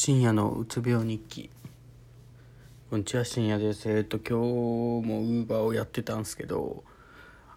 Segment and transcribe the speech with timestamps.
[0.00, 1.50] 深夜のうつ病日記。
[2.88, 4.32] こんにちは深夜ですえっ、と今日
[5.04, 6.84] もウーバーをやってたんですけど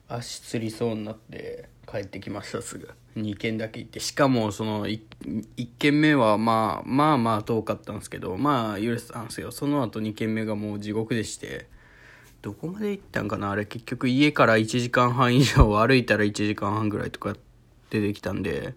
[0.07, 2.89] 足つりそうになって帰ってきましたすぐ。
[3.15, 5.01] 2軒だけ行ってしかもその 1,
[5.55, 9.51] 1軒目はまあまあまあ遠かったんですけどまあ許せたんですよ。
[9.51, 11.67] その後2軒目がもう地獄でして
[12.41, 13.51] どこまで行ったんかな？
[13.51, 17.35] あれ結局家から1時間半以上歩いたら1時間半ぐらいとか
[17.91, 18.73] 出てきたんで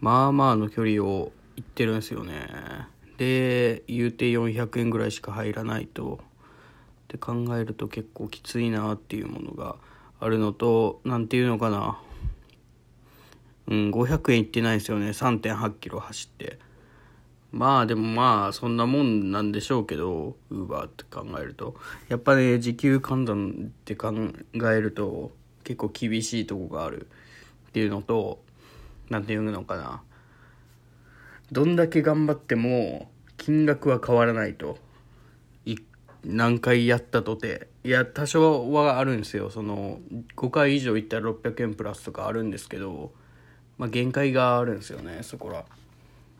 [0.00, 2.46] まあまあの距離を行ってるんですよね。
[3.16, 6.20] で言うて400円ぐらいしか入らないと。
[6.22, 6.26] っ
[7.08, 9.76] て考えると結構きついなっていうものが
[10.20, 11.98] あるのと何ていうのかな。
[13.66, 15.08] うん500円いってないですよね。
[15.08, 16.60] 3 8キロ走って。
[17.50, 21.74] まあでもまあそんなもんなんでしょうけどウーバーって考えると。
[22.08, 24.12] やっぱね時給換算って考
[24.70, 25.32] えると
[25.64, 27.08] 結構厳しいとこがある
[27.70, 28.44] っていうのと
[29.10, 30.02] 何て言うのかな。
[31.52, 34.78] どんだけ頑張っても金額は変わらないと。
[36.24, 37.68] 何回やったとて。
[37.84, 39.50] いや多少はあるんですよ。
[39.50, 40.00] その
[40.36, 43.12] 5回以上いったら600円プラスとかあるんですけど
[43.78, 45.64] まあ限界があるんですよねそこら。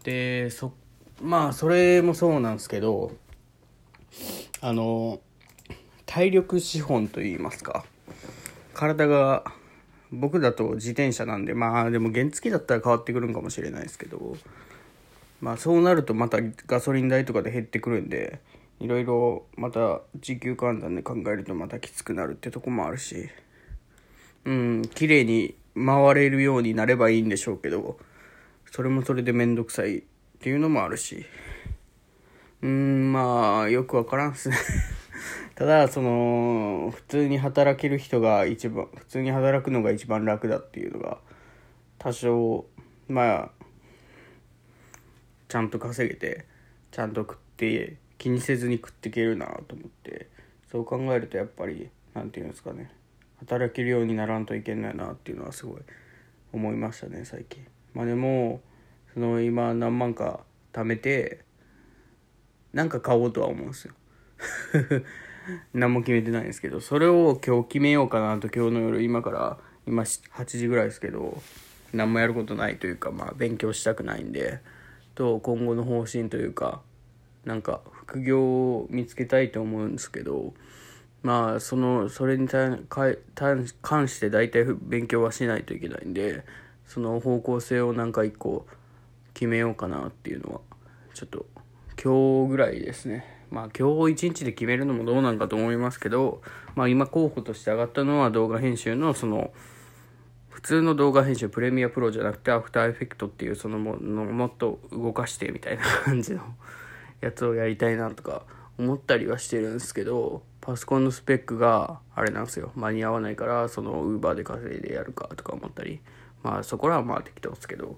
[0.05, 0.73] でそ
[1.22, 3.12] まあそれもそうなんですけど
[4.61, 5.20] あの
[6.06, 7.84] 体力資本といいますか。
[8.75, 9.45] 体が
[10.11, 14.37] 僕だと自転車なんでまあでも原付だったら変わってくるんかもしれないですけど
[15.41, 18.41] まあそうなるとまたガソリン代とかで減ってくるんで
[18.81, 23.28] いろいろまた時給換算で考えるとまたきつくなるってとこもあるし
[24.44, 27.98] うん綺麗に回れるようになればいいんでしょうけど
[28.70, 30.03] それもそれで面倒くさいっ
[30.41, 31.25] ていうのもあるし
[32.62, 34.56] うんまあよくわからんっすね。
[35.55, 41.19] ただその普通に働ける人が一番普通に働くのが一番楽だっていうのが
[41.98, 42.66] 多少
[43.09, 43.58] まあ
[45.49, 46.47] ちゃんと稼げて
[46.91, 50.29] ちゃんと食って気にせずに食っていけるなと思って。
[50.71, 52.91] そう考えるとやっぱり何て言うんですかね。
[53.41, 55.81] 働けるようにならんといけないなっていうのはすごい
[56.53, 57.65] 思いましたね最近。
[57.95, 58.61] まあでも
[59.15, 60.41] その今何万か
[60.72, 61.41] 貯めて
[62.72, 63.95] なんか買おうとは思うんですよ。
[65.72, 71.43] 何も決めてないんですけどそれを今日決めようかなと今日の夜今から今8時ぐらいですけど
[71.95, 74.61] 何もやることないというかまあ勉強したくないんで
[75.19, 76.81] と今後の方針というか
[77.45, 80.55] なんか副業を見つけたいと思うんですけど
[81.25, 82.79] まあそのそれに関
[84.07, 86.45] して大体勉強はしないといけないんで
[86.87, 88.65] その方向性をなんか一個
[89.34, 90.61] 決めようかなっていうのは
[91.15, 91.47] ちょっと
[92.01, 93.25] 今日ぐらいですね。
[93.51, 96.43] まあ今日一日で決めるのもどうなんかと思いますけど
[96.77, 99.51] まあ今候補として上がったのは動画編集のその
[100.59, 106.43] 普通の動画編集プレミアプロじゃなくてアフターエフェクトっていうそのものもっと動かしてみたいな感じの
[107.21, 108.43] やつをやりたいなとか
[108.77, 112.73] 思ったりはしてるんですけどパソコンのスペックがあれなんですよ。
[112.75, 116.01] 間に合わないからそのウーバーで稼いでやるかとか思ったり。
[116.43, 117.97] まあそこらはまあ適当ですけど。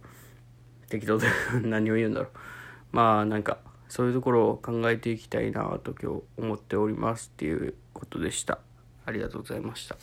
[0.91, 1.29] 適当で
[1.63, 2.29] 何を言うんだろう。
[2.93, 3.57] まあなんか
[3.89, 8.59] そういうところを考えていきたいなと今日思っておりますっていうことでした。
[9.07, 9.97] ありがとうございました。